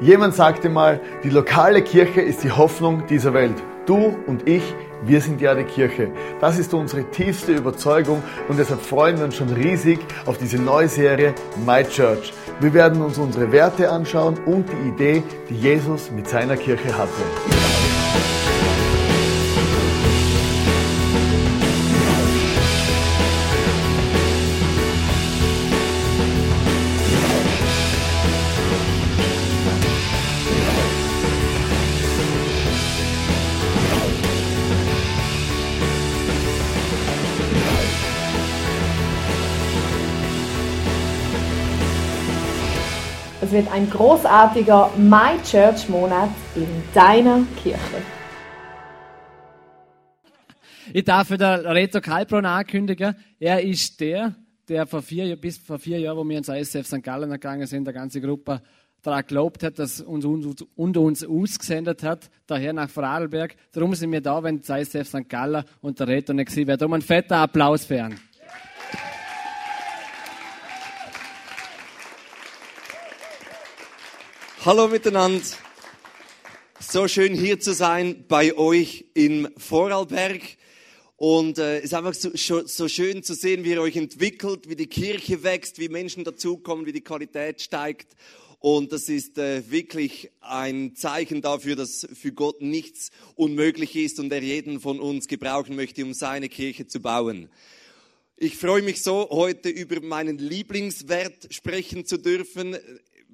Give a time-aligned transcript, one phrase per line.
[0.00, 3.54] Jemand sagte mal, die lokale Kirche ist die Hoffnung dieser Welt.
[3.86, 4.62] Du und ich,
[5.04, 6.10] wir sind ja die Kirche.
[6.40, 10.88] Das ist unsere tiefste Überzeugung und deshalb freuen wir uns schon riesig auf diese neue
[10.88, 11.34] Serie
[11.66, 12.32] My Church.
[12.60, 17.71] Wir werden uns unsere Werte anschauen und die Idee, die Jesus mit seiner Kirche hatte.
[43.52, 47.78] Es wird ein großartiger My Church Monat in deiner Kirche.
[50.94, 54.34] Ich darf den Reto Kalbron ankündigen, er ist der,
[54.70, 57.02] der vor vier, bis vor vier Jahren, wo wir ins ISF St.
[57.02, 58.62] Gallen gegangen sind, der ganze Gruppe
[59.02, 63.54] daran geglaubt hat, dass uns und uns ausgesendet hat, daher nach Vorarlberg.
[63.72, 65.28] Darum sind wir da, wenn das ISF St.
[65.28, 66.78] Gallen und der Reto nicht gewesen wäre.
[66.78, 68.18] Darum ein fetter Applaus für ihn.
[74.64, 75.44] Hallo miteinander.
[76.78, 80.40] So schön hier zu sein bei euch im Vorarlberg.
[81.16, 82.30] Und äh, es ist einfach so,
[82.64, 86.86] so schön zu sehen, wie ihr euch entwickelt, wie die Kirche wächst, wie Menschen dazukommen,
[86.86, 88.14] wie die Qualität steigt.
[88.60, 94.32] Und das ist äh, wirklich ein Zeichen dafür, dass für Gott nichts unmöglich ist und
[94.32, 97.48] er jeden von uns gebrauchen möchte, um seine Kirche zu bauen.
[98.36, 102.76] Ich freue mich so, heute über meinen Lieblingswert sprechen zu dürfen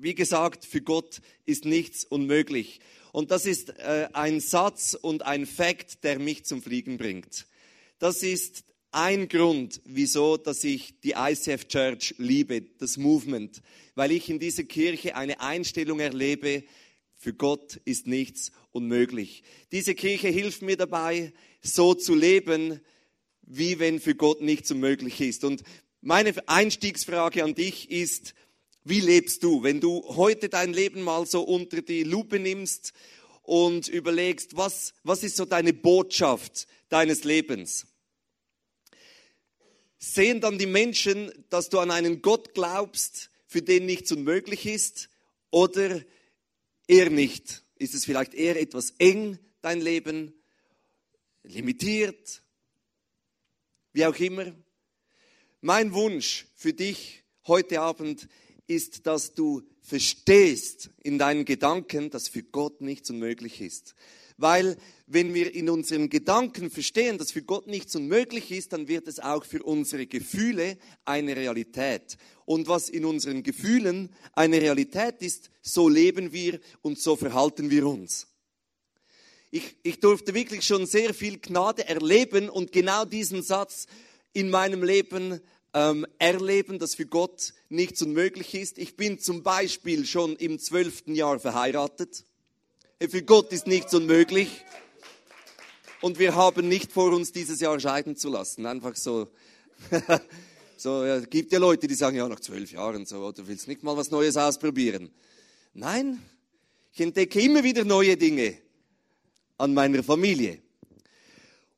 [0.01, 2.81] wie gesagt, für Gott ist nichts unmöglich.
[3.13, 7.47] Und das ist äh, ein Satz und ein Fakt, der mich zum Fliegen bringt.
[7.99, 13.61] Das ist ein Grund, wieso, dass ich die ICF Church liebe, das Movement,
[13.95, 16.65] weil ich in dieser Kirche eine Einstellung erlebe,
[17.17, 19.43] für Gott ist nichts unmöglich.
[19.73, 22.81] Diese Kirche hilft mir dabei, so zu leben,
[23.43, 25.43] wie wenn für Gott nichts unmöglich ist.
[25.43, 25.65] Und
[26.01, 28.35] meine Einstiegsfrage an dich ist,
[28.89, 29.63] wie lebst du?
[29.63, 32.93] Wenn du heute dein Leben mal so unter die Lupe nimmst
[33.43, 37.87] und überlegst, was, was ist so deine Botschaft deines Lebens?
[39.99, 45.11] Sehen dann die Menschen, dass du an einen Gott glaubst, für den nichts unmöglich ist,
[45.51, 46.03] oder
[46.87, 47.65] eher nicht?
[47.77, 50.33] Ist es vielleicht eher etwas eng, dein Leben,
[51.43, 52.43] limitiert,
[53.93, 54.53] wie auch immer?
[55.61, 58.29] Mein Wunsch für dich heute Abend
[58.69, 63.95] ist, dass du verstehst in deinen Gedanken, dass für Gott nichts unmöglich ist.
[64.37, 64.77] Weil
[65.09, 69.19] wenn wir in unseren Gedanken verstehen, dass für Gott nichts unmöglich ist, dann wird es
[69.19, 72.17] auch für unsere Gefühle eine Realität.
[72.45, 77.87] Und was in unseren Gefühlen eine Realität ist, so leben wir und so verhalten wir
[77.87, 78.29] uns.
[79.51, 83.87] Ich, ich durfte wirklich schon sehr viel Gnade erleben und genau diesen Satz
[84.35, 85.41] in meinem Leben
[85.75, 88.79] ähm, erleben, dass für Gott nichts unmöglich ist.
[88.79, 92.25] Ich bin zum Beispiel schon im zwölften Jahr verheiratet.
[93.09, 94.65] Für Gott ist nichts unmöglich.
[96.01, 98.67] Und wir haben nicht vor, uns dieses Jahr scheiden zu lassen.
[98.67, 99.29] Einfach so.
[100.77, 103.83] so ja, gibt ja Leute, die sagen, ja, nach zwölf Jahren so, du willst nicht
[103.83, 105.11] mal was Neues ausprobieren.
[105.75, 106.23] Nein,
[106.93, 108.59] ich entdecke immer wieder neue Dinge
[109.57, 110.61] an meiner Familie.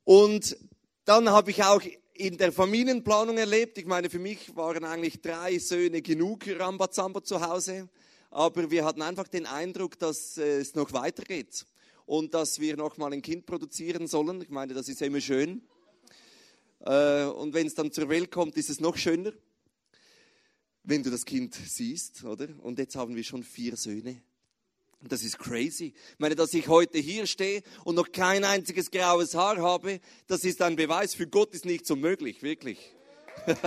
[0.03, 0.57] Und
[1.05, 1.81] dann habe ich auch
[2.21, 3.79] in der Familienplanung erlebt.
[3.79, 7.89] Ich meine, für mich waren eigentlich drei Söhne genug Rambazamba zu Hause.
[8.29, 11.65] Aber wir hatten einfach den Eindruck, dass äh, es noch weitergeht
[12.05, 14.39] und dass wir noch mal ein Kind produzieren sollen.
[14.39, 15.63] Ich meine, das ist immer schön.
[16.81, 19.33] Äh, und wenn es dann zur Welt kommt, ist es noch schöner,
[20.83, 22.49] wenn du das Kind siehst, oder?
[22.61, 24.21] Und jetzt haben wir schon vier Söhne.
[25.03, 25.93] Das ist crazy.
[25.95, 30.43] Ich meine, dass ich heute hier stehe und noch kein einziges graues Haar habe, das
[30.43, 32.77] ist ein Beweis, für Gott ist nichts unmöglich, wirklich.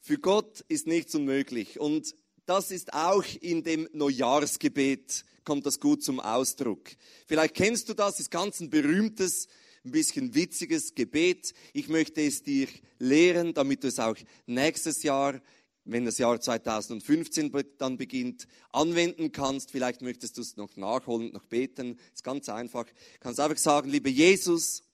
[0.00, 1.80] für Gott ist nichts unmöglich.
[1.80, 2.14] Und
[2.46, 6.90] das ist auch in dem Neujahrsgebet, kommt das gut zum Ausdruck.
[7.26, 9.48] Vielleicht kennst du das, ist ganz ein berühmtes,
[9.84, 11.54] ein bisschen witziges Gebet.
[11.72, 12.68] Ich möchte es dir
[13.00, 14.16] lehren, damit du es auch
[14.46, 15.40] nächstes Jahr
[15.84, 19.70] wenn das Jahr 2015 dann beginnt, anwenden kannst.
[19.70, 21.98] Vielleicht möchtest du es noch nachholen, noch beten.
[22.12, 22.86] Ist ganz einfach.
[22.86, 24.84] Du kannst einfach sagen, lieber Jesus,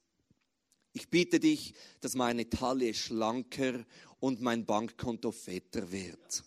[0.92, 3.84] ich bitte dich, dass meine Taille schlanker
[4.20, 6.44] und mein Bankkonto fetter wird.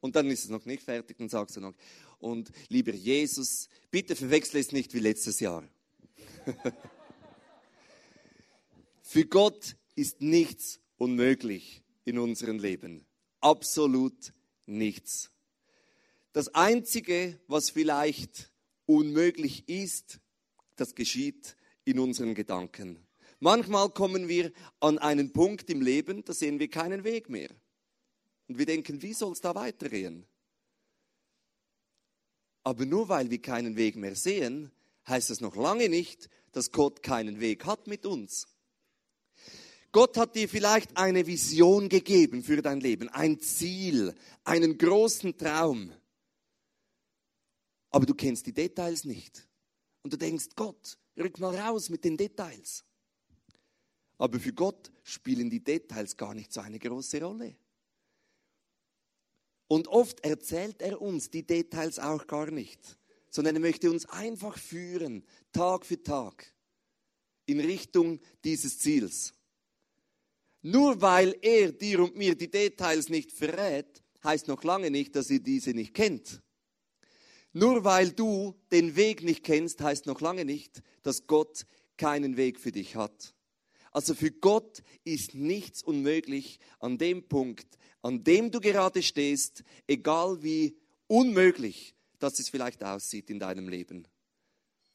[0.00, 1.74] Und dann ist es noch nicht fertig, dann sagst du noch,
[2.18, 5.64] und lieber Jesus, bitte verwechsle es nicht wie letztes Jahr.
[9.02, 13.06] Für Gott ist nichts unmöglich in unserem Leben.
[13.40, 14.32] absolut
[14.66, 15.30] nichts.
[16.32, 18.50] Das Einzige, was vielleicht
[18.86, 20.20] unmöglich ist,
[20.76, 23.06] das geschieht in unseren Gedanken.
[23.40, 27.50] Manchmal kommen wir an einen Punkt im Leben, da sehen wir keinen Weg mehr.
[28.48, 30.24] Und wir denken, wie soll es da weitergehen?
[32.62, 34.70] Aber nur weil wir keinen Weg mehr sehen,
[35.08, 38.46] heißt das noch lange nicht, dass Gott keinen Weg hat mit uns.
[39.92, 45.92] Gott hat dir vielleicht eine Vision gegeben für dein Leben, ein Ziel, einen großen Traum.
[47.90, 49.46] Aber du kennst die Details nicht.
[50.02, 52.84] Und du denkst, Gott, rück mal raus mit den Details.
[54.16, 57.54] Aber für Gott spielen die Details gar nicht so eine große Rolle.
[59.68, 62.98] Und oft erzählt er uns die Details auch gar nicht,
[63.28, 66.54] sondern er möchte uns einfach führen, Tag für Tag,
[67.46, 69.34] in Richtung dieses Ziels.
[70.62, 75.30] Nur weil er dir und mir die Details nicht verrät, heißt noch lange nicht, dass
[75.30, 76.40] er diese nicht kennt.
[77.52, 81.66] Nur weil du den Weg nicht kennst, heißt noch lange nicht, dass Gott
[81.96, 83.34] keinen Weg für dich hat.
[83.90, 90.42] Also für Gott ist nichts unmöglich an dem Punkt, an dem du gerade stehst, egal
[90.42, 90.76] wie
[91.08, 94.06] unmöglich das es vielleicht aussieht in deinem Leben.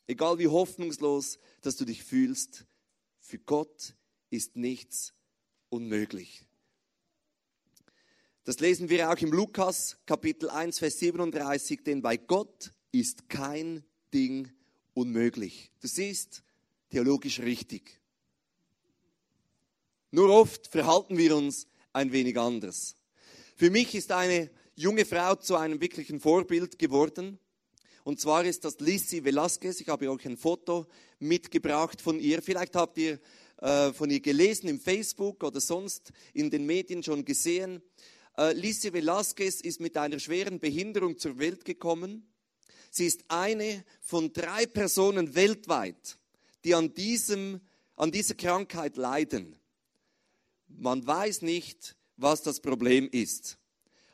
[0.08, 2.66] Egal wie hoffnungslos, dass du dich fühlst,
[3.20, 3.96] für Gott
[4.30, 5.14] ist nichts
[5.70, 6.44] unmöglich.
[8.44, 13.84] Das lesen wir auch im Lukas Kapitel 1, Vers 37, denn bei Gott ist kein
[14.14, 14.50] Ding
[14.94, 15.70] unmöglich.
[15.82, 16.44] Du siehst,
[16.90, 18.00] theologisch richtig.
[20.12, 22.96] Nur oft verhalten wir uns ein wenig anders.
[23.56, 27.40] Für mich ist eine junge Frau zu einem wirklichen Vorbild geworden.
[28.04, 29.82] Und zwar ist das Lissy Velasquez.
[29.82, 30.88] Ich habe euch ein Foto
[31.20, 32.42] mitgebracht von ihr.
[32.42, 33.20] Vielleicht habt ihr
[33.58, 37.82] äh, von ihr gelesen im Facebook oder sonst in den Medien schon gesehen.
[38.36, 42.28] Äh, Velasquez ist mit einer schweren Behinderung zur Welt gekommen.
[42.92, 46.18] Sie ist eine von drei Personen weltweit,
[46.64, 47.62] die an, diesem,
[47.96, 49.58] an dieser Krankheit leiden.
[50.68, 53.58] Man weiß nicht, was das Problem ist.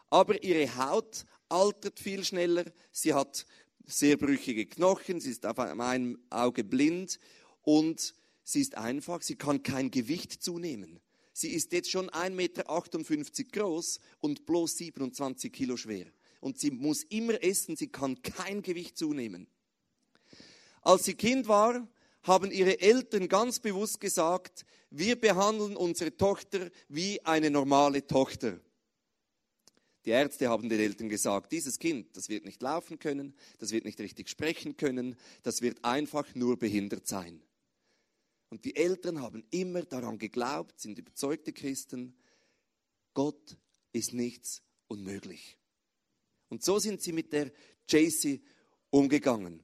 [0.10, 2.66] Aber ihre Haut altert viel schneller.
[2.92, 3.46] Sie hat
[3.86, 5.19] sehr brüchige Knochen.
[5.19, 7.19] Sie ist auf einem Auge blind.
[7.62, 8.13] Und
[8.44, 11.00] sie ist einfach, sie kann kein Gewicht zunehmen.
[11.34, 12.63] Sie ist jetzt schon 1,58 Meter
[13.51, 16.06] groß und bloß 27 Kilo schwer.
[16.42, 19.48] Und sie muss immer essen, sie kann kein Gewicht zunehmen.
[20.81, 21.88] Als sie Kind war,
[22.24, 28.60] haben ihre Eltern ganz bewusst gesagt, wir behandeln unsere Tochter wie eine normale Tochter.
[30.06, 33.86] Die Ärzte haben den Eltern gesagt, dieses Kind, das wird nicht laufen können, das wird
[33.86, 37.42] nicht richtig sprechen können, das wird einfach nur behindert sein.
[38.54, 42.14] Und die Eltern haben immer daran geglaubt, sind überzeugte Christen,
[43.16, 43.58] Gott
[43.94, 45.58] ist nichts unmöglich.
[46.50, 47.52] Und so sind sie mit der
[47.90, 48.44] JC
[48.92, 49.64] umgegangen.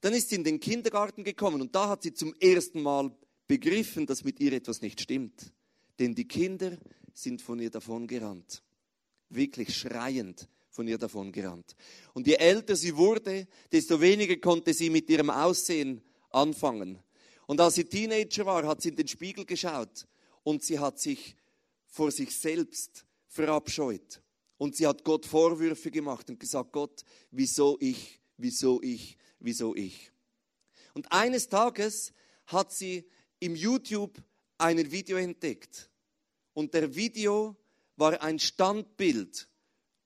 [0.00, 3.14] Dann ist sie in den Kindergarten gekommen und da hat sie zum ersten Mal
[3.46, 5.52] begriffen, dass mit ihr etwas nicht stimmt.
[5.98, 6.78] Denn die Kinder
[7.12, 8.62] sind von ihr davongerannt.
[9.28, 11.76] Wirklich schreiend von ihr davongerannt.
[12.14, 16.00] Und je älter sie wurde, desto weniger konnte sie mit ihrem Aussehen
[16.30, 16.98] anfangen.
[17.50, 20.06] Und als sie Teenager war, hat sie in den Spiegel geschaut
[20.44, 21.34] und sie hat sich
[21.84, 24.22] vor sich selbst verabscheut.
[24.56, 30.12] Und sie hat Gott Vorwürfe gemacht und gesagt, Gott, wieso ich, wieso ich, wieso ich.
[30.94, 32.12] Und eines Tages
[32.46, 33.04] hat sie
[33.40, 34.22] im YouTube
[34.56, 35.90] ein Video entdeckt.
[36.52, 37.56] Und der Video
[37.96, 39.48] war ein Standbild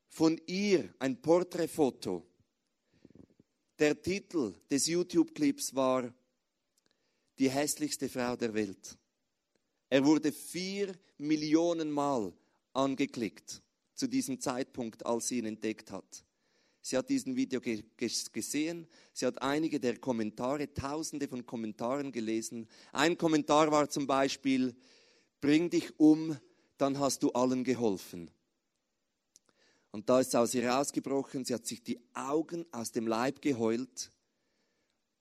[0.08, 2.26] von ihr, ein Porträtfoto.
[3.78, 6.10] Der Titel des YouTube-Clips war
[7.38, 8.96] Die hässlichste Frau der Welt.
[9.90, 12.32] Er wurde vier Millionen Mal
[12.72, 13.62] angeklickt
[13.94, 16.24] zu diesem Zeitpunkt, als sie ihn entdeckt hat.
[16.80, 18.86] Sie hat diesen Video gesehen.
[19.12, 22.68] Sie hat einige der Kommentare, tausende von Kommentaren gelesen.
[22.92, 24.74] Ein Kommentar war zum Beispiel,
[25.40, 26.36] bring dich um,
[26.76, 28.30] dann hast du allen geholfen.
[29.92, 31.44] Und da ist es aus ihr rausgebrochen.
[31.44, 34.10] Sie hat sich die Augen aus dem Leib geheult.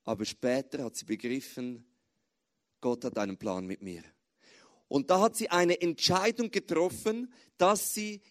[0.03, 1.86] Aber später hat sie begriffen,
[2.83, 4.03] Gott hat einen Plan mit mir.
[4.89, 8.21] Und da hat sie eine Entscheidung getroffen, dass sie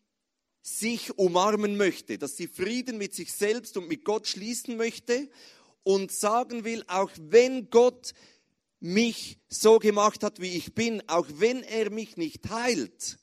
[0.60, 5.30] sich umarmen möchte, dass sie Frieden mit sich selbst und mit Gott schließen möchte
[5.84, 8.12] und sagen will, auch wenn Gott
[8.78, 13.18] mich so gemacht hat, wie ich bin, auch wenn er mich nicht heilt,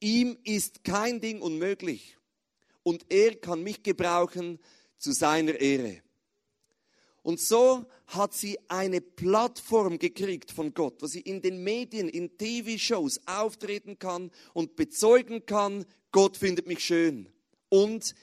[0.00, 2.18] ihm ist kein Ding unmöglich
[2.82, 4.58] und er kann mich gebrauchen
[4.98, 6.03] zu seiner Ehre.
[7.24, 12.36] Und so hat sie eine Plattform gekriegt von Gott, wo sie in den Medien, in
[12.36, 17.32] TV-Shows auftreten kann und bezeugen kann, Gott findet mich schön.
[17.70, 18.14] Und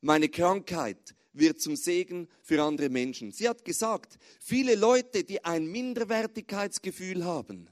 [0.00, 3.32] meine Krankheit wird zum Segen für andere Menschen.
[3.32, 7.68] Sie hat gesagt, viele Leute, die ein Minderwertigkeitsgefühl haben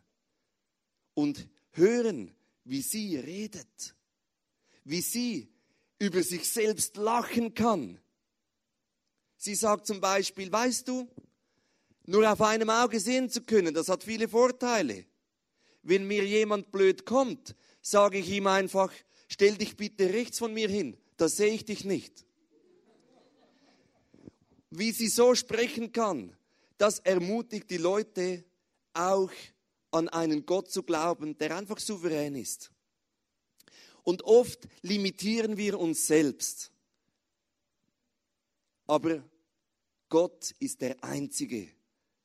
[1.15, 2.35] und hören,
[2.65, 3.95] wie sie redet,
[4.83, 5.49] wie sie
[6.01, 8.01] über sich selbst lachen kann.
[9.45, 11.09] Sie sagt zum Beispiel, weißt du,
[12.07, 15.05] nur auf einem Auge sehen zu können, das hat viele Vorteile.
[15.83, 18.93] Wenn mir jemand blöd kommt, sage ich ihm einfach,
[19.27, 22.25] stell dich bitte rechts von mir hin, da sehe ich dich nicht.
[24.71, 26.37] Wie sie so sprechen kann,
[26.79, 28.45] das ermutigt die Leute
[28.95, 29.33] auch
[29.91, 32.71] an einen Gott zu glauben, der einfach souverän ist.
[34.05, 36.71] Und oft limitieren wir uns selbst.
[38.87, 39.25] Aber
[40.13, 41.69] Gott ist der Einzige,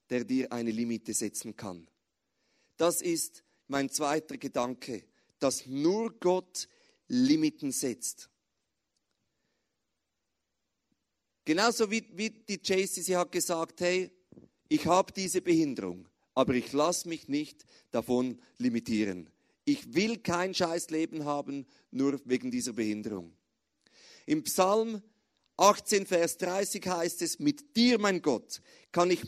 [0.10, 1.88] der dir eine Limite setzen kann.
[2.76, 5.06] Das ist mein zweiter Gedanke,
[5.40, 6.68] dass nur Gott
[7.08, 8.30] Limiten setzt.
[11.46, 14.12] Genauso wie, wie die Chasey, sie hat gesagt, hey,
[14.68, 19.30] ich habe diese Behinderung, aber ich lasse mich nicht davon limitieren.
[19.64, 23.32] Ich will kein Scheißleben haben, nur wegen dieser Behinderung.
[24.26, 25.02] Im Psalm
[25.58, 28.62] 18, Vers 30 heißt es, mit dir, mein Gott,
[28.92, 29.22] kann ich,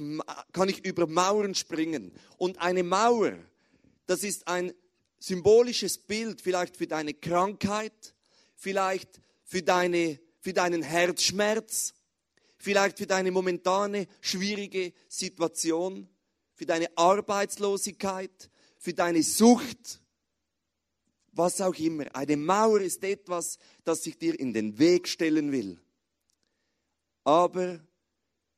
[0.53, 2.13] kann ich über Mauern springen.
[2.37, 3.33] Und eine Mauer,
[4.05, 4.73] das ist ein
[5.19, 8.13] symbolisches Bild vielleicht für deine Krankheit,
[8.55, 11.93] vielleicht für, deine, für deinen Herzschmerz,
[12.57, 16.07] vielleicht für deine momentane schwierige Situation,
[16.53, 20.01] für deine Arbeitslosigkeit, für deine Sucht,
[21.31, 22.05] was auch immer.
[22.15, 25.79] Eine Mauer ist etwas, das sich dir in den Weg stellen will.
[27.29, 27.79] Aber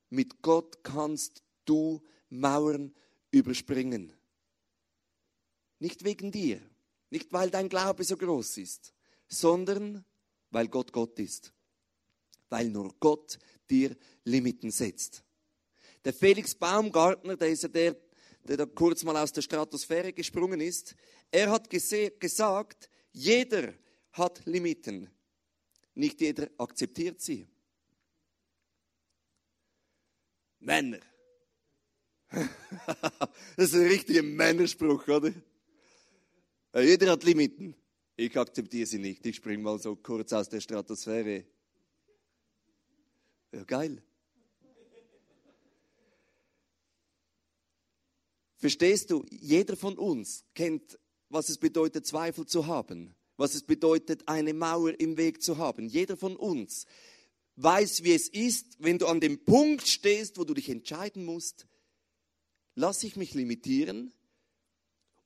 [0.08, 2.00] mit Gott kannst du
[2.30, 2.94] Mauern
[3.30, 4.14] überspringen.
[5.78, 6.58] Nicht wegen dir,
[7.10, 8.94] nicht weil dein Glaube so groß ist,
[9.28, 10.06] sondern
[10.50, 11.52] weil Gott Gott ist.
[12.48, 13.38] Weil nur Gott
[13.68, 15.22] dir Limiten setzt.
[16.02, 17.94] Der Felix Baumgartner, der ist ja der,
[18.42, 20.96] der da kurz mal aus der Stratosphäre gesprungen ist,
[21.30, 23.74] er hat gesagt, jeder
[24.12, 25.10] hat Limiten,
[25.94, 27.51] nicht jeder akzeptiert sie.
[30.62, 31.00] Männer.
[33.56, 35.32] das ist ein richtiger Männerspruch, oder?
[36.74, 37.74] Jeder hat Limiten.
[38.16, 39.26] Ich akzeptiere sie nicht.
[39.26, 41.44] Ich springe mal so kurz aus der Stratosphäre.
[43.52, 44.02] Ja, geil.
[48.56, 54.28] Verstehst du, jeder von uns kennt, was es bedeutet, Zweifel zu haben, was es bedeutet,
[54.28, 55.88] eine Mauer im Weg zu haben.
[55.88, 56.86] Jeder von uns
[57.56, 61.66] weiß, wie es ist, wenn du an dem Punkt stehst, wo du dich entscheiden musst,
[62.74, 64.12] lasse ich mich limitieren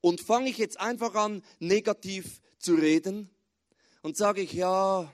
[0.01, 3.31] und fange ich jetzt einfach an, negativ zu reden
[4.03, 5.13] und sage ich, ja,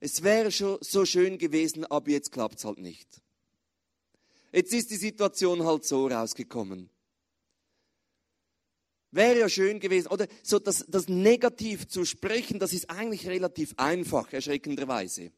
[0.00, 3.22] es wäre schon so schön gewesen, aber jetzt klappt es halt nicht.
[4.52, 6.90] Jetzt ist die Situation halt so rausgekommen.
[9.12, 10.08] Wäre ja schön gewesen.
[10.08, 15.30] Oder so das, das Negativ zu sprechen, das ist eigentlich relativ einfach, erschreckenderweise.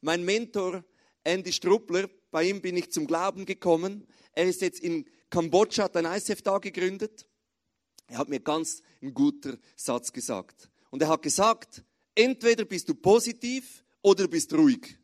[0.00, 0.84] Mein Mentor
[1.22, 4.06] Andy Struppler, bei ihm bin ich zum Glauben gekommen.
[4.32, 7.26] Er ist jetzt in Kambodscha, hat ein ICF da gegründet.
[8.08, 10.68] Er hat mir ganz ein guter Satz gesagt.
[10.90, 14.98] Und er hat gesagt, entweder bist du positiv oder du bist ruhig.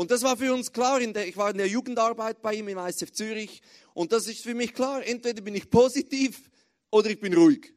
[0.00, 0.98] Und das war für uns klar.
[0.98, 3.60] Der, ich war in der Jugendarbeit bei ihm im ISF Zürich.
[3.92, 5.04] Und das ist für mich klar.
[5.04, 6.50] Entweder bin ich positiv
[6.90, 7.74] oder ich bin ruhig.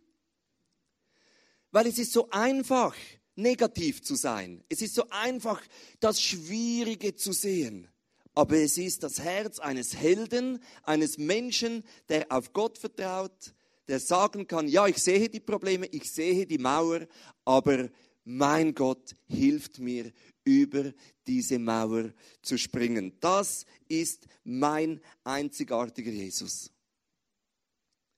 [1.72, 2.96] Weil es ist so einfach,
[3.36, 4.64] negativ zu sein.
[4.70, 5.62] Es ist so einfach,
[6.00, 7.90] das Schwierige zu sehen.
[8.36, 13.54] Aber es ist das Herz eines Helden, eines Menschen, der auf Gott vertraut,
[13.90, 17.02] der sagen kann, ja, ich sehe die Probleme, ich sehe die Mauer,
[17.44, 17.90] aber
[18.24, 20.14] mein Gott hilft mir,
[20.44, 20.94] über
[21.26, 23.14] diese Mauer zu springen.
[23.20, 26.72] Das ist mein einzigartiger Jesus.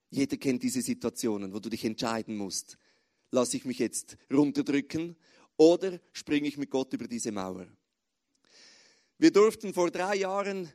[0.10, 2.78] Jeder kennt diese Situationen, wo du dich entscheiden musst.
[3.32, 5.16] Lasse ich mich jetzt runterdrücken
[5.58, 7.68] oder springe ich mit Gott über diese Mauer?
[9.18, 10.72] Wir durften vor drei Jahren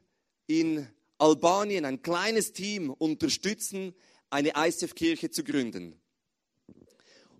[0.47, 0.87] in
[1.19, 3.95] Albanien ein kleines Team unterstützen,
[4.30, 6.00] eine ISF-Kirche zu gründen.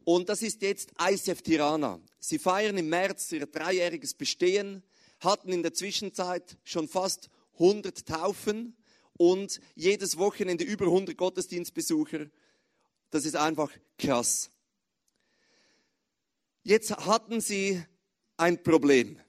[0.05, 2.01] Und das ist jetzt ISF Tirana.
[2.19, 4.83] Sie feiern im März ihr dreijähriges Bestehen,
[5.21, 8.77] hatten in der Zwischenzeit schon fast 100 Taufen
[9.19, 12.27] und jedes Wochenende über 100 Gottesdienstbesucher.
[13.11, 14.51] Das ist einfach krass.
[16.63, 17.83] Jetzt hatten sie
[18.37, 19.21] ein Problem.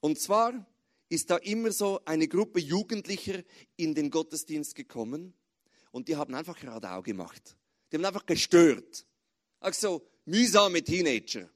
[0.00, 0.66] Und zwar
[1.08, 3.42] ist da immer so eine Gruppe Jugendlicher
[3.76, 5.34] in den Gottesdienst gekommen
[5.90, 7.56] und die haben einfach Radau gemacht.
[7.90, 9.06] Die haben einfach gestört.
[9.60, 11.48] Also mühsame Teenager.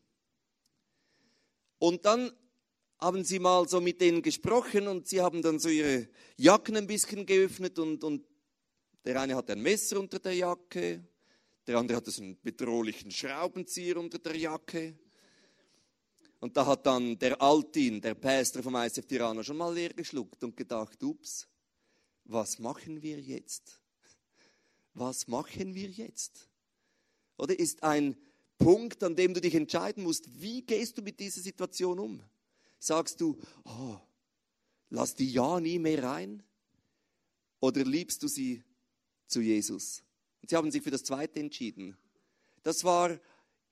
[1.79, 2.33] Und dann
[2.99, 6.87] haben sie mal so mit denen gesprochen und sie haben dann so ihre Jacken ein
[6.87, 8.27] bisschen geöffnet und, und
[9.05, 11.03] der eine hat ein Messer unter der Jacke,
[11.67, 14.99] der andere hatte so einen bedrohlichen Schraubenzieher unter der Jacke.
[16.41, 20.43] Und da hat dann der Altin, der Pastor vom ISF Tirana, schon mal leer geschluckt
[20.43, 21.47] und gedacht, ups,
[22.25, 23.81] was machen wir jetzt?
[24.95, 26.50] Was machen wir jetzt?
[27.41, 28.19] Oder ist ein
[28.59, 32.23] Punkt, an dem du dich entscheiden musst, wie gehst du mit dieser Situation um?
[32.79, 33.97] Sagst du, oh,
[34.91, 36.43] lass die ja nie mehr rein?
[37.59, 38.63] Oder liebst du sie
[39.27, 40.03] zu Jesus?
[40.43, 41.97] Und sie haben sich für das Zweite entschieden.
[42.63, 43.19] Das war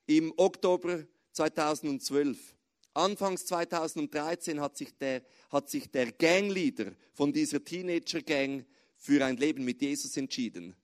[0.07, 2.57] im Oktober 2012.
[2.95, 8.65] Anfangs 2013 hat sich der, hat sich der Gangleader von dieser Teenager-Gang
[8.97, 10.75] für ein Leben mit Jesus entschieden.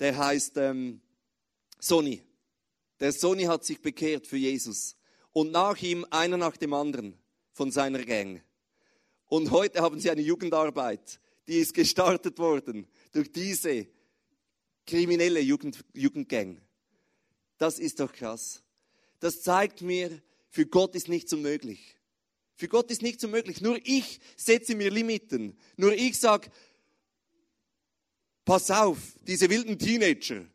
[0.00, 1.00] Der heißt ähm,
[1.78, 2.22] Sonny.
[3.00, 4.96] Der Sonny hat sich bekehrt für Jesus.
[5.32, 7.16] Und nach ihm einer nach dem anderen
[7.52, 8.42] von seiner Gang.
[9.26, 13.86] Und heute haben sie eine Jugendarbeit, die ist gestartet worden durch diese
[14.86, 16.60] kriminelle Jugend, Jugendgang.
[17.58, 18.62] Das ist doch krass.
[19.20, 21.96] Das zeigt mir, für Gott ist nichts unmöglich.
[22.54, 23.60] Für Gott ist nichts unmöglich.
[23.60, 25.56] Nur ich setze mir Limiten.
[25.76, 26.50] Nur ich sage,
[28.44, 30.46] pass auf, diese wilden Teenager.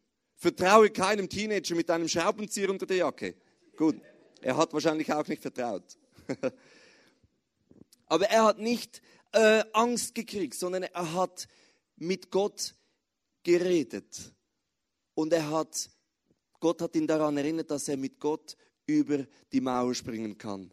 [0.44, 3.34] Vertraue keinem Teenager mit einem Schraubenzieher unter der Jacke.
[3.78, 3.96] Gut,
[4.42, 5.98] er hat wahrscheinlich auch nicht vertraut.
[8.08, 11.48] Aber er hat nicht äh, Angst gekriegt, sondern er hat
[11.96, 12.76] mit Gott
[13.44, 14.34] geredet.
[15.16, 15.90] Und er hat,
[16.60, 20.64] Gott hat ihn daran erinnert, dass er mit Gott über die Mauer springen kann.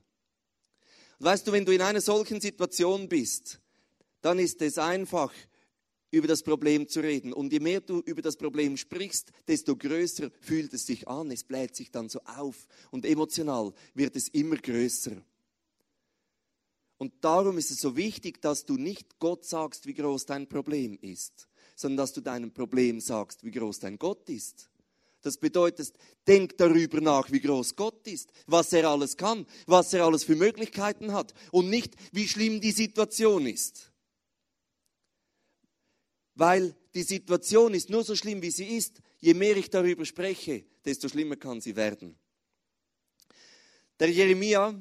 [1.21, 3.61] Und weißt du, wenn du in einer solchen Situation bist,
[4.21, 5.33] dann ist es einfach,
[6.11, 7.33] über das Problem zu reden.
[7.33, 11.31] Und je mehr du über das Problem sprichst, desto größer fühlt es sich an.
[11.31, 12.67] Es bläht sich dann so auf.
[12.91, 15.23] Und emotional wird es immer größer.
[16.99, 20.99] Und darum ist es so wichtig, dass du nicht Gott sagst, wie groß dein Problem
[21.01, 24.69] ist, sondern dass du deinem Problem sagst, wie groß dein Gott ist.
[25.23, 25.93] Das bedeutet,
[26.27, 30.37] denk darüber nach, wie groß Gott ist, was er alles kann, was er alles für
[30.37, 33.90] Möglichkeiten hat und nicht, wie schlimm die Situation ist.
[36.41, 39.03] Weil die Situation ist nur so schlimm, wie sie ist.
[39.21, 42.17] Je mehr ich darüber spreche, desto schlimmer kann sie werden.
[43.99, 44.75] Der Jeremia,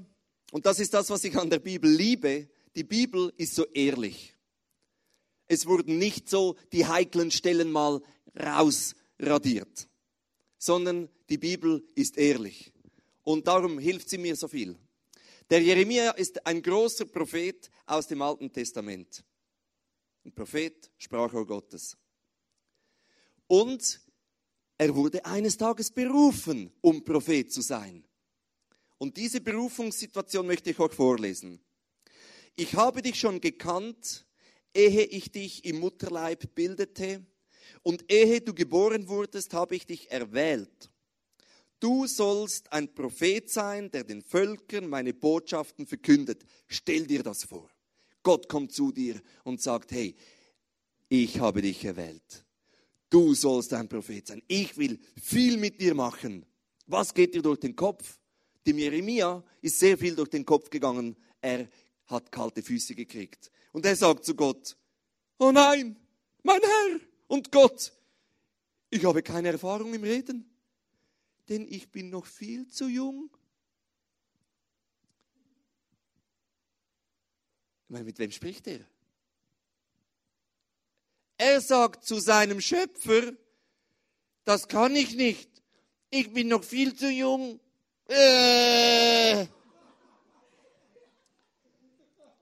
[0.51, 4.35] und das ist das, was ich an der Bibel liebe, die Bibel ist so ehrlich.
[5.47, 8.01] Es wurden nicht so die heiklen Stellen mal
[8.39, 9.89] rausradiert
[10.59, 12.71] sondern die Bibel ist ehrlich.
[13.23, 14.77] Und darum hilft sie mir so viel.
[15.49, 19.23] Der Jeremia ist ein großer Prophet aus dem Alten Testament.
[20.25, 21.97] Ein Prophet, Sprachrohr Gottes.
[23.47, 24.01] Und
[24.77, 28.03] er wurde eines Tages berufen, um Prophet zu sein.
[28.97, 31.59] Und diese Berufungssituation möchte ich euch vorlesen.
[32.55, 34.25] Ich habe dich schon gekannt,
[34.73, 37.25] ehe ich dich im Mutterleib bildete
[37.83, 40.91] und ehe du geboren wurdest, habe ich dich erwählt.
[41.79, 46.45] Du sollst ein Prophet sein, der den Völkern meine Botschaften verkündet.
[46.67, 47.69] Stell dir das vor.
[48.23, 50.15] Gott kommt zu dir und sagt, hey,
[51.07, 52.45] ich habe dich erwählt.
[53.09, 54.43] Du sollst ein Prophet sein.
[54.47, 56.45] Ich will viel mit dir machen.
[56.85, 58.19] Was geht dir durch den Kopf?
[58.65, 61.15] Dem Jeremia ist sehr viel durch den Kopf gegangen.
[61.41, 61.67] Er
[62.05, 63.51] hat kalte Füße gekriegt.
[63.71, 64.77] Und er sagt zu Gott,
[65.39, 65.95] oh nein,
[66.43, 67.93] mein Herr, und Gott,
[68.89, 70.49] ich habe keine Erfahrung im Reden,
[71.47, 73.29] denn ich bin noch viel zu jung.
[77.89, 78.81] Ich meine, mit wem spricht er?
[81.39, 83.33] Er sagt zu seinem Schöpfer,
[84.45, 85.49] das kann ich nicht.
[86.11, 87.59] Ich bin noch viel zu jung.
[88.05, 89.47] Äh.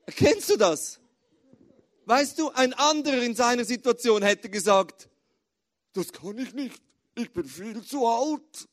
[0.07, 0.99] Kennst du das?
[2.03, 5.07] Weißt du, ein anderer in seiner Situation hätte gesagt,
[5.93, 6.81] das kann ich nicht,
[7.15, 8.67] ich bin viel zu alt.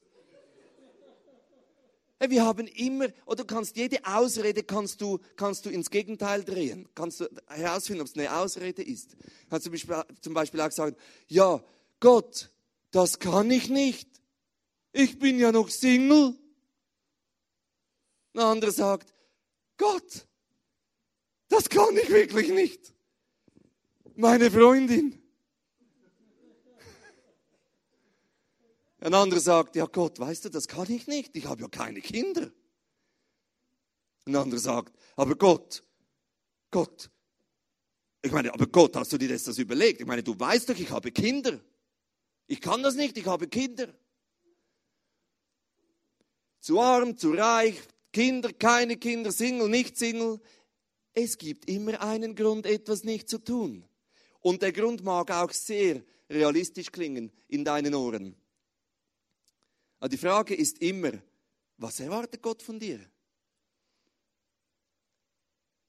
[2.20, 6.88] Wir haben immer, oder du kannst jede Ausrede kannst du, kannst du ins Gegenteil drehen.
[6.94, 9.16] Kannst du herausfinden, ob es eine Ausrede ist.
[9.50, 10.96] Kannst du zum Beispiel auch sagen,
[11.26, 11.62] ja,
[12.00, 12.50] Gott,
[12.92, 14.08] das kann ich nicht.
[14.92, 16.34] Ich bin ja noch Single.
[18.34, 19.12] Ein anderer sagt,
[19.76, 20.26] Gott,
[21.48, 22.94] das kann ich wirklich nicht
[24.16, 25.20] meine Freundin.
[29.04, 32.00] Ein anderer sagt, ja Gott, weißt du, das kann ich nicht, ich habe ja keine
[32.00, 32.50] Kinder.
[34.24, 35.82] Ein anderer sagt, aber Gott,
[36.70, 37.10] Gott,
[38.22, 40.00] ich meine, aber Gott, hast du dir das, das überlegt?
[40.00, 41.60] Ich meine, du weißt doch, ich habe Kinder.
[42.46, 43.92] Ich kann das nicht, ich habe Kinder.
[46.60, 47.78] Zu arm, zu reich,
[48.10, 50.40] Kinder, keine Kinder, Single, nicht Single.
[51.12, 53.84] Es gibt immer einen Grund, etwas nicht zu tun.
[54.40, 58.34] Und der Grund mag auch sehr realistisch klingen in deinen Ohren.
[60.04, 61.12] Aber die Frage ist immer,
[61.78, 63.00] was erwartet Gott von dir?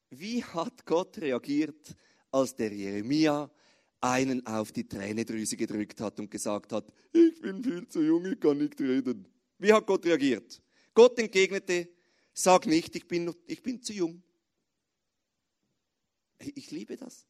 [0.09, 1.93] Wie hat Gott reagiert,
[2.31, 3.51] als der Jeremia
[3.99, 8.39] einen auf die Tränedrüse gedrückt hat und gesagt hat, ich bin viel zu jung, ich
[8.39, 9.27] kann nicht reden.
[9.57, 10.61] Wie hat Gott reagiert?
[10.93, 11.89] Gott entgegnete,
[12.31, 14.23] sag nicht, ich bin, ich bin zu jung.
[16.39, 17.27] Ich liebe das.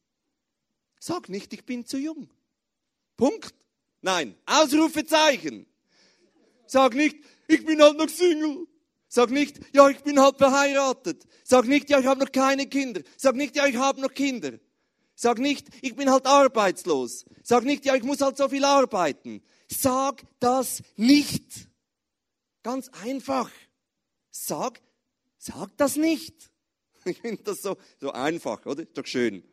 [1.00, 2.30] Sag nicht, ich bin zu jung.
[3.16, 3.56] Punkt.
[4.02, 5.66] Nein, Ausrufezeichen.
[6.66, 7.16] Sag nicht,
[7.48, 8.66] ich bin halt noch Single.
[9.08, 11.24] Sag nicht, ja, ich bin halt verheiratet.
[11.44, 13.02] Sag nicht, ja, ich habe noch keine Kinder.
[13.16, 14.52] Sag nicht, ja, ich habe noch Kinder.
[15.14, 17.24] Sag nicht, ich bin halt arbeitslos.
[17.42, 19.42] Sag nicht, ja, ich muss halt so viel arbeiten.
[19.68, 21.68] Sag das nicht.
[22.62, 23.50] Ganz einfach.
[24.30, 24.82] Sag,
[25.38, 26.50] sag das nicht.
[27.08, 28.84] Ich finde das so, so einfach, oder?
[28.84, 29.44] Doch schön.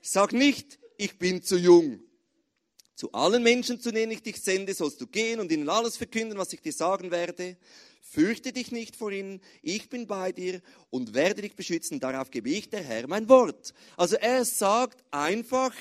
[0.00, 2.00] Sag nicht, ich bin zu jung.
[3.02, 6.38] Zu allen Menschen, zu denen ich dich sende, sollst du gehen und ihnen alles verkünden,
[6.38, 7.56] was ich dir sagen werde.
[8.00, 11.98] Fürchte dich nicht vor ihnen, ich bin bei dir und werde dich beschützen.
[11.98, 13.74] Darauf gebe ich, der Herr, mein Wort.
[13.96, 15.74] Also er sagt einfach,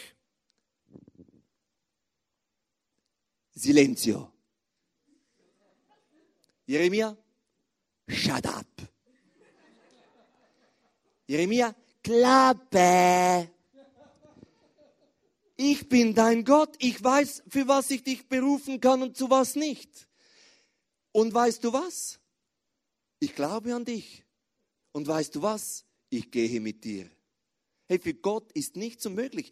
[3.54, 4.32] Silenzio.
[6.66, 7.16] Jeremia,
[8.08, 8.66] shut up.
[11.28, 13.52] Jeremia, Klappe.
[15.64, 16.74] Ich bin dein Gott.
[16.80, 20.08] Ich weiß, für was ich dich berufen kann und zu was nicht.
[21.12, 22.20] Und weißt du was?
[23.20, 24.26] Ich glaube an dich.
[24.92, 25.86] Und weißt du was?
[26.10, 27.12] Ich gehe mit dir.
[27.86, 29.52] Hey, für Gott ist nichts unmöglich.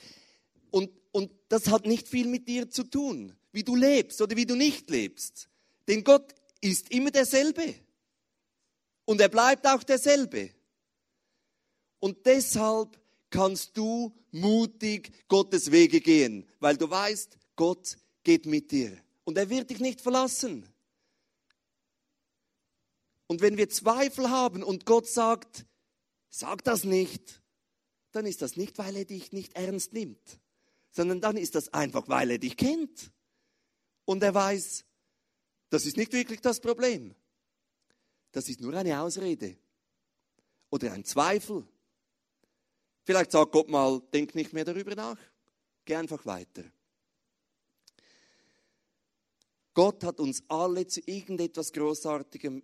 [0.72, 4.48] Und, und das hat nicht viel mit dir zu tun, wie du lebst oder wie
[4.48, 5.48] du nicht lebst.
[5.88, 7.76] Denn Gott ist immer derselbe.
[9.06, 10.50] Und er bleibt auch derselbe.
[12.00, 18.98] Und deshalb kannst du mutig Gottes Wege gehen, weil du weißt, Gott geht mit dir.
[19.24, 20.68] Und er wird dich nicht verlassen.
[23.28, 25.66] Und wenn wir Zweifel haben und Gott sagt,
[26.30, 27.42] sag das nicht,
[28.12, 30.40] dann ist das nicht, weil er dich nicht ernst nimmt,
[30.92, 33.12] sondern dann ist das einfach, weil er dich kennt.
[34.06, 34.86] Und er weiß,
[35.70, 37.14] das ist nicht wirklich das Problem.
[38.32, 39.58] Das ist nur eine Ausrede
[40.72, 41.68] oder ein Zweifel.
[43.10, 45.18] Vielleicht sagt Gott mal, denk nicht mehr darüber nach.
[45.84, 46.64] Geh einfach weiter.
[49.74, 52.62] Gott hat uns alle zu irgendetwas Großartigem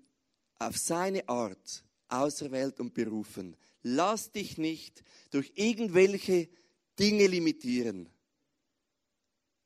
[0.60, 3.58] auf seine Art auserwählt und berufen.
[3.82, 6.48] Lass dich nicht durch irgendwelche
[7.00, 8.08] Dinge limitieren.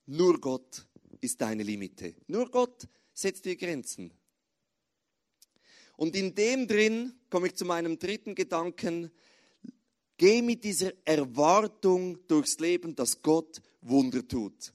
[0.05, 0.87] Nur Gott
[1.19, 2.15] ist deine Limite.
[2.27, 4.13] Nur Gott setzt dir Grenzen.
[5.97, 9.11] Und in dem drin komme ich zu meinem dritten Gedanken.
[10.19, 14.71] Geh mit dieser Erwartung durchs Leben, dass Gott Wunder tut.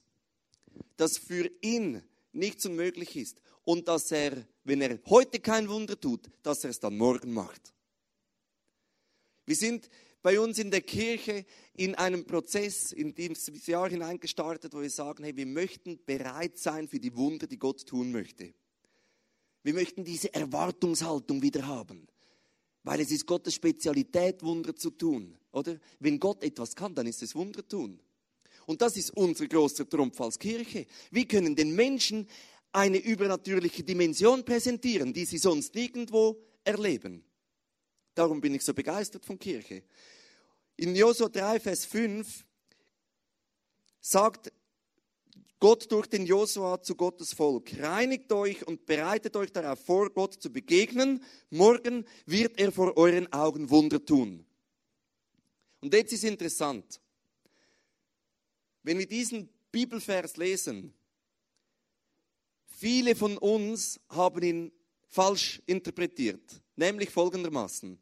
[0.97, 2.03] Dass für ihn
[2.33, 6.79] nichts unmöglich ist und dass er wenn er heute kein Wunder tut, dass er es
[6.79, 7.73] dann morgen macht.
[9.45, 9.89] Wir sind
[10.23, 15.23] bei uns in der Kirche in einem Prozess in dieses Jahr hineingestartet, wo wir sagen,
[15.23, 18.55] hey, wir möchten bereit sein für die Wunder, die Gott tun möchte.
[19.61, 22.07] Wir möchten diese Erwartungshaltung wieder haben,
[22.85, 25.79] weil es ist Gottes Spezialität, Wunder zu tun, oder?
[25.99, 27.99] Wenn Gott etwas kann, dann ist es Wunder tun.
[28.67, 30.85] Und das ist unser großer Trumpf als Kirche.
[31.11, 32.27] Wir können den Menschen
[32.71, 37.23] eine übernatürliche Dimension präsentieren, die sie sonst nirgendwo erleben.
[38.13, 39.83] Darum bin ich so begeistert von Kirche.
[40.77, 42.45] In Josua 3, Vers 5
[43.99, 44.51] sagt
[45.65, 50.39] Gott durch den Josua zu Gottes Volk, reinigt euch und bereitet euch darauf vor, Gott
[50.39, 51.23] zu begegnen.
[51.49, 54.45] Morgen wird er vor euren Augen Wunder tun.
[55.81, 57.01] Und jetzt ist interessant.
[58.83, 60.93] Wenn wir diesen Bibelvers lesen,
[62.67, 64.71] Viele von uns haben ihn
[65.07, 67.97] falsch interpretiert, nämlich folgendermaßen.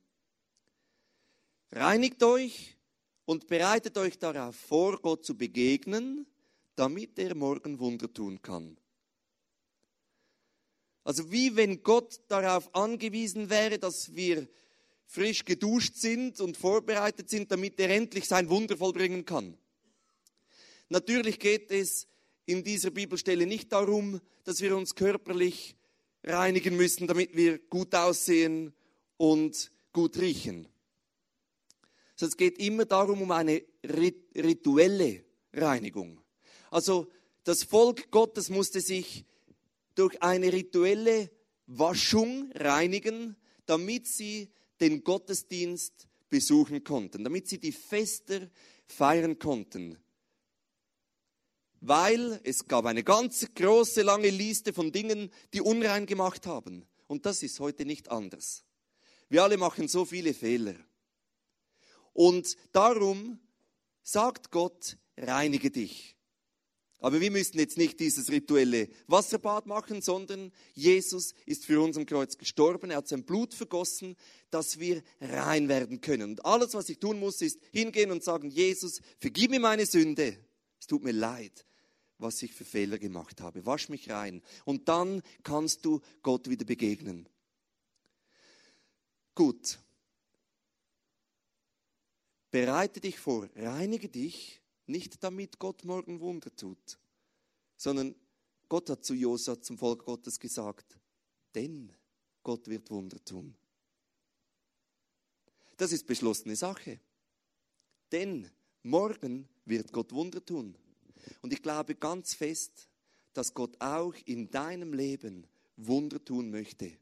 [1.71, 2.75] Reinigt euch
[3.23, 6.27] und bereitet euch darauf vor, Gott zu begegnen,
[6.75, 8.77] damit er morgen Wunder tun kann.
[11.03, 14.47] Also wie wenn Gott darauf angewiesen wäre, dass wir
[15.05, 19.57] frisch geduscht sind und vorbereitet sind, damit er endlich sein Wunder vollbringen kann.
[20.89, 22.07] Natürlich geht es
[22.45, 25.75] in dieser Bibelstelle nicht darum, dass wir uns körperlich
[26.23, 28.73] reinigen müssen, damit wir gut aussehen
[29.17, 30.67] und gut riechen.
[32.13, 36.22] Also es geht immer darum, um eine rituelle Reinigung.
[36.73, 37.07] Also
[37.43, 39.25] das Volk Gottes musste sich
[39.93, 41.29] durch eine rituelle
[41.67, 43.35] Waschung reinigen,
[43.67, 48.49] damit sie den Gottesdienst besuchen konnten, damit sie die Feste
[48.87, 49.99] feiern konnten.
[51.79, 56.87] Weil es gab eine ganz große, lange Liste von Dingen, die unrein gemacht haben.
[57.05, 58.65] Und das ist heute nicht anders.
[59.29, 60.75] Wir alle machen so viele Fehler.
[62.13, 63.39] Und darum
[64.01, 66.17] sagt Gott, reinige dich.
[67.03, 72.05] Aber wir müssen jetzt nicht dieses rituelle Wasserbad machen, sondern Jesus ist für uns am
[72.05, 72.91] Kreuz gestorben.
[72.91, 74.15] Er hat sein Blut vergossen,
[74.51, 76.31] dass wir rein werden können.
[76.31, 80.37] Und alles, was ich tun muss, ist hingehen und sagen, Jesus, vergib mir meine Sünde.
[80.79, 81.65] Es tut mir leid,
[82.19, 83.65] was ich für Fehler gemacht habe.
[83.65, 84.41] Wasch mich rein.
[84.63, 87.27] Und dann kannst du Gott wieder begegnen.
[89.35, 89.77] Gut.
[92.49, 96.99] Bereite dich vor, reinige dich nicht damit Gott morgen Wunder tut,
[97.77, 98.15] sondern
[98.69, 100.97] Gott hat zu Josa, zum Volk Gottes gesagt,
[101.55, 101.91] denn
[102.43, 103.55] Gott wird Wunder tun.
[105.77, 106.99] Das ist beschlossene Sache.
[108.11, 108.49] Denn
[108.83, 110.77] morgen wird Gott Wunder tun.
[111.41, 112.87] Und ich glaube ganz fest,
[113.33, 116.97] dass Gott auch in deinem Leben Wunder tun möchte.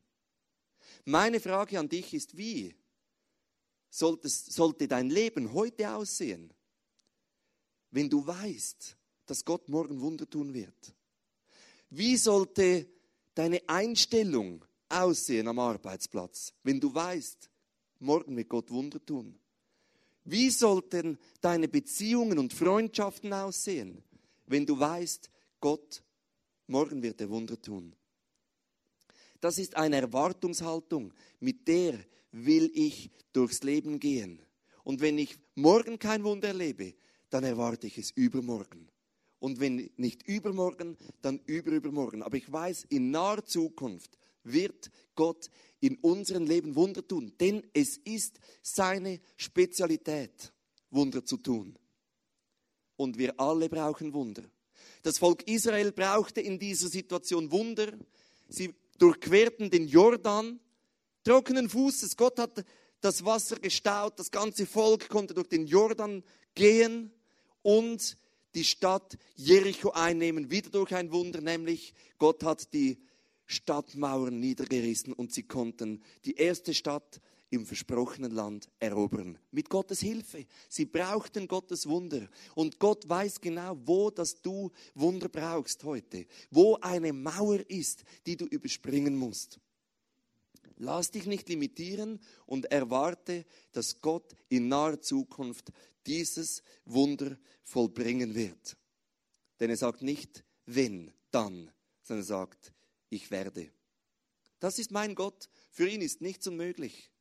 [1.06, 2.76] Meine Frage an dich ist, wie
[3.90, 6.54] sollte dein Leben heute aussehen?
[7.92, 10.96] Wenn du weißt, dass Gott morgen Wunder tun wird?
[11.90, 12.88] Wie sollte
[13.36, 17.50] deine Einstellung aussehen am Arbeitsplatz, wenn du weißt,
[18.00, 19.38] morgen wird Gott Wunder tun?
[20.24, 24.04] Wie sollten deine Beziehungen und Freundschaften aussehen,
[24.46, 26.04] wenn du weißt, Gott,
[26.68, 27.96] morgen wird er Wunder tun?
[29.40, 32.00] Das ist eine Erwartungshaltung, mit der
[32.32, 34.40] will ich durchs Leben gehen.
[34.84, 36.94] Und wenn ich morgen kein Wunder erlebe,
[37.32, 38.90] dann erwarte ich es übermorgen.
[39.40, 42.22] Und wenn nicht übermorgen, dann überübermorgen.
[42.22, 47.34] Aber ich weiß, in naher Zukunft wird Gott in unserem Leben Wunder tun.
[47.40, 50.54] Denn es ist seine Spezialität,
[50.92, 51.76] Wunder zu tun.
[52.98, 54.44] Und wir alle brauchen Wunder.
[55.02, 57.98] Das Volk Israel brauchte in dieser Situation Wunder.
[58.48, 60.60] Sie durchquerten den Jordan
[61.24, 62.16] trockenen Fußes.
[62.16, 62.64] Gott hat
[63.00, 64.20] das Wasser gestaut.
[64.20, 67.12] Das ganze Volk konnte durch den Jordan gehen
[67.62, 68.18] und
[68.56, 72.98] die Stadt Jericho einnehmen, wieder durch ein Wunder, nämlich Gott hat die
[73.46, 79.38] Stadtmauern niedergerissen und sie konnten die erste Stadt im versprochenen Land erobern.
[79.52, 80.46] Mit Gottes Hilfe.
[80.70, 82.30] Sie brauchten Gottes Wunder.
[82.56, 86.26] Und Gott weiß genau, wo dass du Wunder brauchst heute.
[86.50, 89.60] Wo eine Mauer ist, die du überspringen musst.
[90.84, 95.72] Lass dich nicht limitieren und erwarte, dass Gott in naher Zukunft
[96.08, 98.78] dieses Wunder vollbringen wird.
[99.60, 102.74] Denn er sagt nicht, wenn, dann, sondern er sagt,
[103.12, 103.72] ich werde.
[104.60, 105.50] Das ist mein Gott.
[105.70, 107.12] Für ihn ist nichts unmöglich.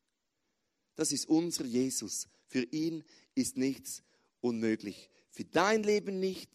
[0.95, 2.29] Das ist unser Jesus.
[2.47, 4.03] Für ihn ist nichts
[4.41, 5.11] unmöglich.
[5.33, 6.51] Für dein Leben nicht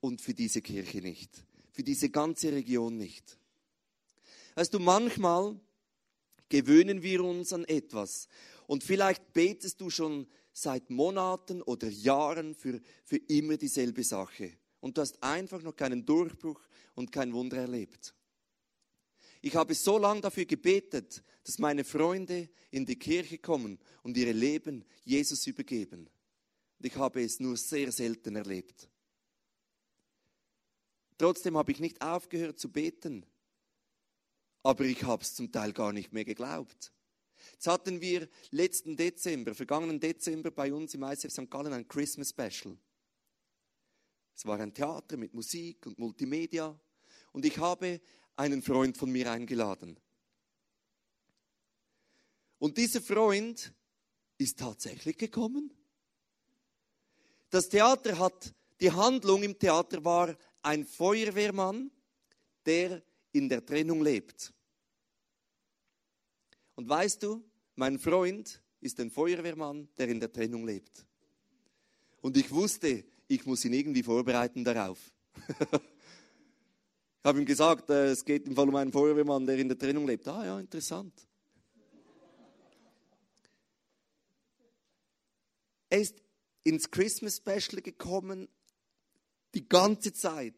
[0.00, 1.44] und für diese Kirche nicht.
[1.70, 3.38] Für diese ganze Region nicht.
[4.54, 5.60] Weißt du, manchmal
[6.48, 8.28] gewöhnen wir uns an etwas.
[8.66, 14.52] Und vielleicht betest du schon seit Monaten oder Jahren für, für immer dieselbe Sache.
[14.80, 16.60] Und du hast einfach noch keinen Durchbruch
[16.94, 18.14] und kein Wunder erlebt.
[19.40, 24.32] Ich habe so lange dafür gebetet, dass meine Freunde in die Kirche kommen und ihre
[24.32, 26.10] Leben Jesus übergeben.
[26.78, 28.88] Und ich habe es nur sehr selten erlebt.
[31.18, 33.26] Trotzdem habe ich nicht aufgehört zu beten.
[34.68, 36.92] Aber ich habe es zum Teil gar nicht mehr geglaubt.
[37.52, 41.50] Jetzt hatten wir letzten Dezember, vergangenen Dezember bei uns im ICF St.
[41.50, 42.76] Gallen ein Christmas Special.
[44.34, 46.78] Es war ein Theater mit Musik und Multimedia
[47.32, 47.98] und ich habe
[48.36, 49.98] einen Freund von mir eingeladen.
[52.58, 53.72] Und dieser Freund
[54.36, 55.72] ist tatsächlich gekommen.
[57.48, 61.90] Das Theater hat, die Handlung im Theater war ein Feuerwehrmann,
[62.66, 63.02] der
[63.32, 64.52] in der Trennung lebt.
[66.78, 71.04] Und weißt du, mein Freund ist ein Feuerwehrmann, der in der Trennung lebt.
[72.20, 74.96] Und ich wusste, ich muss ihn irgendwie vorbereiten darauf.
[75.48, 79.76] ich habe ihm gesagt, äh, es geht im Fall um einen Feuerwehrmann, der in der
[79.76, 80.28] Trennung lebt.
[80.28, 81.12] Ah ja, interessant.
[85.90, 86.22] Er ist
[86.62, 88.46] ins Christmas Special gekommen,
[89.52, 90.54] die ganze Zeit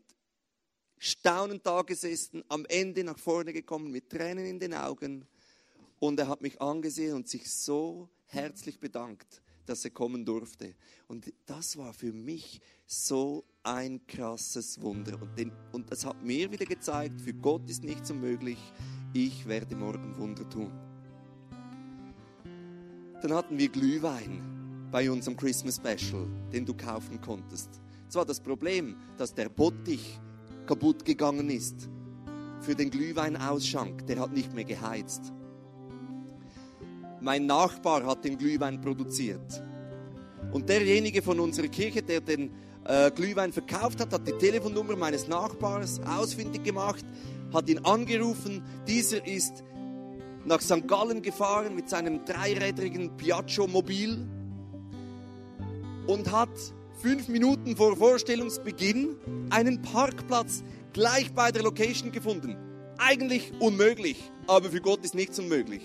[0.99, 5.27] staunend da gesessen, am Ende nach vorne gekommen mit Tränen in den Augen
[6.01, 10.75] Und er hat mich angesehen und sich so herzlich bedankt, dass er kommen durfte.
[11.07, 15.21] Und das war für mich so ein krasses Wunder.
[15.21, 18.59] Und, den, und das hat mir wieder gezeigt, für Gott ist nichts unmöglich.
[19.13, 20.73] Ich werde morgen Wunder tun.
[23.23, 27.69] Dann hatten wir Glühwein bei unserem Christmas Special, den du kaufen konntest.
[28.09, 30.19] Es war das Problem, dass der Bottich
[30.67, 31.91] kaputt gegangen ist
[32.61, 34.07] für den Glühweinausschank.
[34.07, 35.33] Der hat nicht mehr geheizt.
[37.21, 39.63] Mein Nachbar hat den Glühwein produziert.
[40.53, 42.51] Und derjenige von unserer Kirche, der den
[42.85, 47.05] äh, Glühwein verkauft hat, hat die Telefonnummer meines Nachbars ausfindig gemacht,
[47.53, 48.63] hat ihn angerufen.
[48.89, 49.63] Dieser ist
[50.45, 50.89] nach St.
[50.89, 54.27] Gallen gefahren mit seinem dreirädrigen Piaggio-Mobil
[56.07, 56.49] und hat
[57.01, 59.17] fünf Minuten vor Vorstellungsbeginn
[59.51, 62.57] einen Parkplatz gleich bei der Location gefunden.
[62.99, 65.83] Eigentlich unmöglich, aber für Gott ist nichts unmöglich.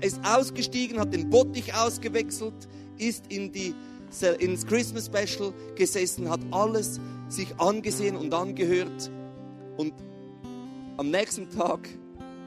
[0.00, 3.74] Ist ausgestiegen, hat den Bottich ausgewechselt, ist in die,
[4.38, 9.10] ins Christmas Special gesessen, hat alles sich angesehen und angehört.
[9.76, 9.92] Und
[10.96, 11.88] am nächsten Tag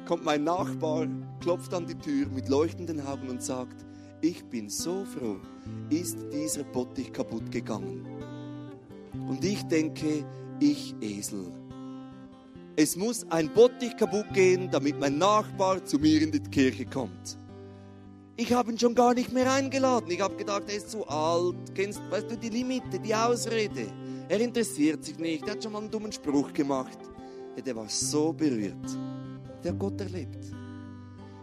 [0.06, 1.08] kommt mein Nachbar,
[1.40, 3.86] klopft an die Tür mit leuchtenden Augen und sagt,
[4.22, 5.38] ich bin so froh,
[5.90, 8.06] ist dieser Bottich kaputt gegangen.
[9.28, 10.26] Und ich denke,
[10.60, 11.52] ich Esel.
[12.76, 17.38] Es muss ein Bottich kaputt gehen, damit mein Nachbar zu mir in die Kirche kommt.
[18.36, 20.10] Ich habe ihn schon gar nicht mehr eingeladen.
[20.10, 21.56] Ich habe gedacht, er ist zu alt.
[21.76, 23.86] Kennst, weißt du, die Limite, die Ausrede.
[24.28, 25.46] Er interessiert sich nicht.
[25.46, 26.98] Er hat schon mal einen dummen Spruch gemacht.
[27.56, 28.98] Ja, der war so berührt.
[29.64, 30.46] Der hat Gott erlebt.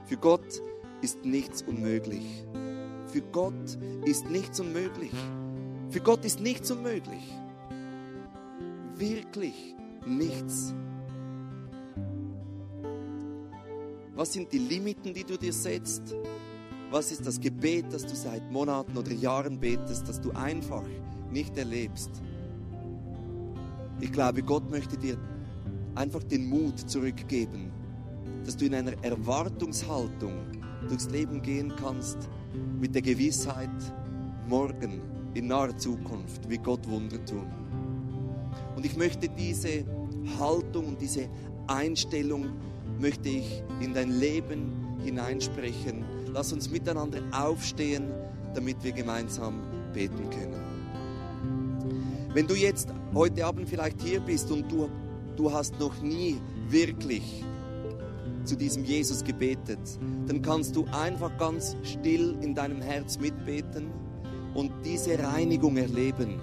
[0.06, 0.60] Für Gott
[1.00, 2.44] ist nichts unmöglich.
[3.06, 5.12] Für Gott ist nichts unmöglich.
[5.90, 7.22] Für Gott ist nichts unmöglich.
[8.96, 10.74] Wirklich nichts.
[14.14, 16.14] Was sind die Limiten, die du dir setzt?
[16.90, 20.82] Was ist das Gebet, das du seit Monaten oder Jahren betest, das du einfach
[21.30, 22.10] nicht erlebst?
[24.00, 25.16] Ich glaube, Gott möchte dir
[25.94, 27.70] einfach den Mut zurückgeben,
[28.44, 30.32] dass du in einer Erwartungshaltung
[30.88, 32.28] durchs Leben gehen kannst,
[32.80, 33.70] mit der Gewissheit,
[34.48, 35.00] morgen,
[35.34, 37.46] in naher Zukunft, wird Gott Wunder tun.
[38.74, 39.84] Und ich möchte diese
[40.40, 41.28] Haltung und diese
[41.68, 42.48] Einstellung
[42.98, 48.04] möchte ich in dein Leben hineinsprechen Lass uns miteinander aufstehen,
[48.54, 49.60] damit wir gemeinsam
[49.92, 50.70] beten können.
[52.32, 54.88] Wenn du jetzt heute Abend vielleicht hier bist und du,
[55.36, 56.36] du hast noch nie
[56.68, 57.44] wirklich
[58.44, 59.80] zu diesem Jesus gebetet,
[60.26, 63.90] dann kannst du einfach ganz still in deinem Herz mitbeten
[64.54, 66.40] und diese Reinigung erleben,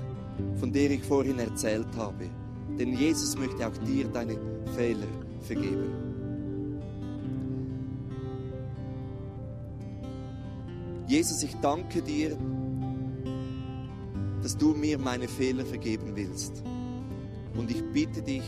[0.59, 2.29] von der ich vorhin erzählt habe.
[2.77, 4.37] Denn Jesus möchte auch dir deine
[4.75, 5.07] Fehler
[5.41, 6.06] vergeben.
[11.07, 12.37] Jesus, ich danke dir,
[14.43, 16.63] dass du mir meine Fehler vergeben willst.
[17.55, 18.43] Und ich bitte dich,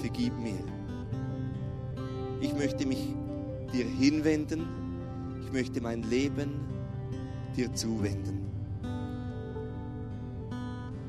[0.00, 0.58] vergib mir.
[2.40, 3.14] Ich möchte mich
[3.72, 4.66] dir hinwenden.
[5.44, 6.60] Ich möchte mein Leben
[7.56, 8.40] dir zuwenden.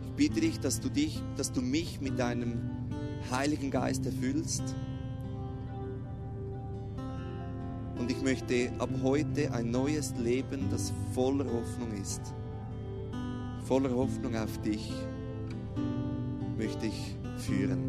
[0.05, 2.61] Ich bitte dich, dass du dich, dass du mich mit deinem
[3.31, 4.75] Heiligen Geist erfüllst
[8.03, 12.19] Und ich möchte ab heute ein neues Leben, das voller Hoffnung ist.
[13.63, 14.91] Voller Hoffnung auf dich
[16.57, 17.79] möchte ich führen.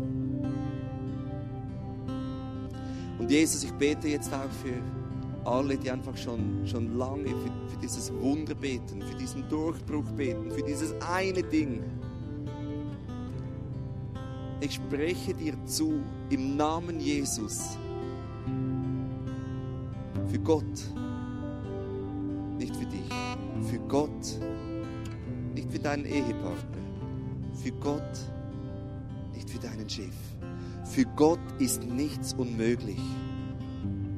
[3.18, 7.80] Und Jesus, ich bete jetzt auch für alle, die einfach schon, schon lange für, für
[7.82, 11.82] dieses Wunder beten, für diesen Durchbruch beten, für dieses eine Ding.
[14.60, 16.00] Ich spreche dir zu
[16.30, 17.76] im Namen Jesus
[20.44, 20.62] Gott,
[22.58, 23.08] nicht für dich.
[23.70, 24.10] Für Gott,
[25.54, 26.78] nicht für deinen Ehepartner.
[27.54, 28.18] Für Gott,
[29.32, 30.14] nicht für deinen Chef.
[30.84, 33.00] Für Gott ist nichts unmöglich.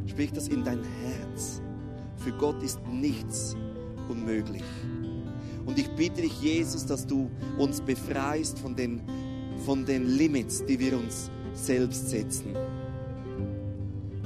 [0.06, 1.62] Sprich das in dein Herz.
[2.16, 3.56] Für Gott ist nichts
[4.08, 4.64] unmöglich.
[5.64, 9.00] Und ich bitte dich, Jesus, dass du uns befreist von den,
[9.64, 12.56] von den Limits, die wir uns selbst setzen.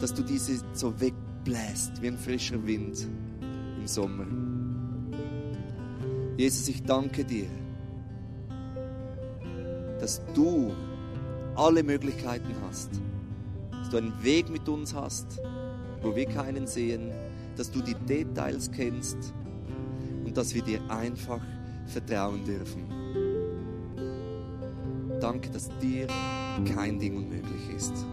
[0.01, 1.12] Dass du diese so weg
[1.51, 3.09] bläst wie ein frischer Wind
[3.77, 4.27] im Sommer.
[6.37, 7.49] Jesus, ich danke dir,
[9.99, 10.73] dass du
[11.57, 12.91] alle Möglichkeiten hast,
[13.73, 15.41] dass du einen Weg mit uns hast,
[16.03, 17.11] wo wir keinen sehen,
[17.57, 19.35] dass du die Details kennst
[20.25, 21.45] und dass wir dir einfach
[21.87, 22.85] vertrauen dürfen.
[25.21, 26.07] Danke, dass dir
[26.77, 28.07] kein Ding unmöglich ist.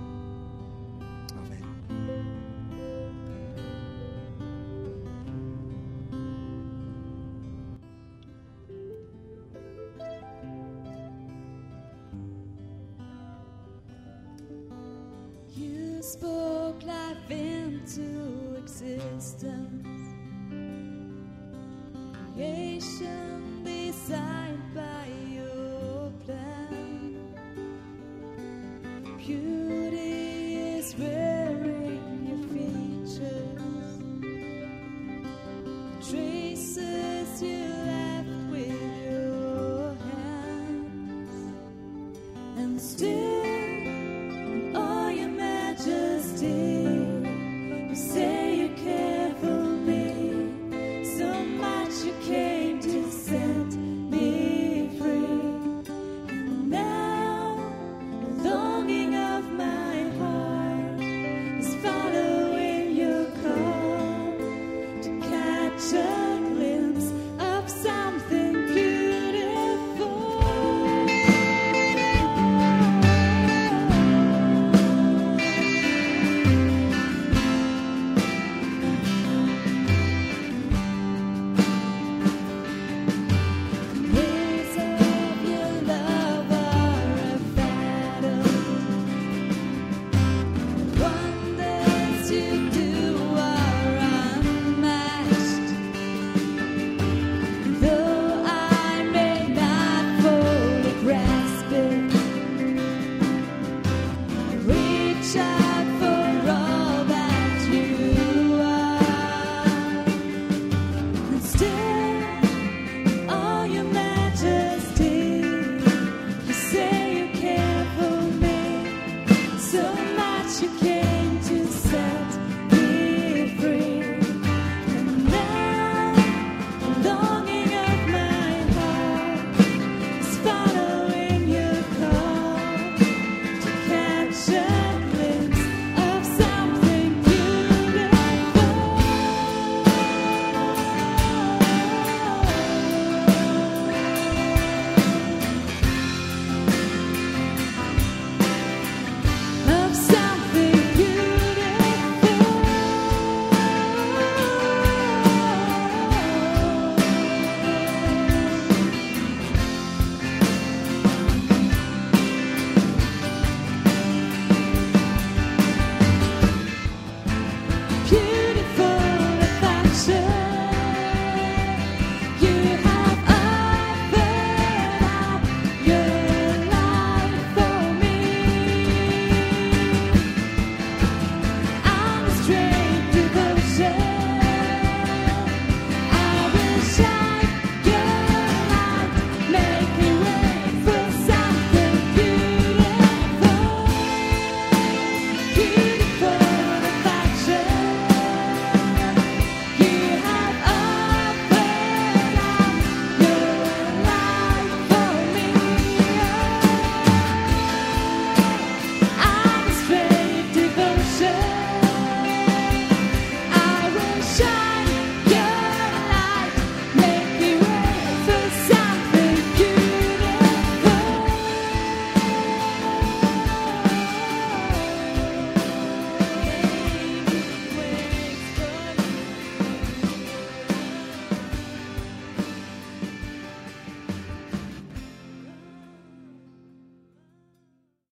[22.79, 24.46] Chẳng.